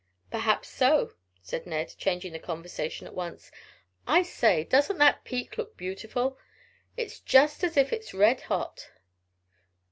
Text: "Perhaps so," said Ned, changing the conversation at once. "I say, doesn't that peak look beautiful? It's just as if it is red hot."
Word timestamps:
"Perhaps 0.31 0.67
so," 0.67 1.13
said 1.43 1.67
Ned, 1.67 1.93
changing 1.95 2.33
the 2.33 2.39
conversation 2.39 3.05
at 3.05 3.13
once. 3.13 3.51
"I 4.07 4.23
say, 4.23 4.63
doesn't 4.63 4.97
that 4.97 5.23
peak 5.23 5.59
look 5.59 5.77
beautiful? 5.77 6.39
It's 6.97 7.19
just 7.19 7.63
as 7.63 7.77
if 7.77 7.93
it 7.93 8.01
is 8.01 8.11
red 8.15 8.41
hot." 8.41 8.89